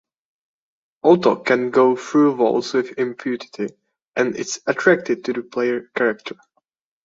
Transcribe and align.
Otto 1.03 1.35
can 1.35 1.69
go 1.69 1.95
through 1.95 2.35
walls 2.37 2.73
with 2.73 2.97
impunity 2.97 3.67
and 4.15 4.35
is 4.35 4.59
attracted 4.65 5.23
to 5.25 5.33
the 5.33 5.43
player 5.43 5.91
character. 5.95 6.37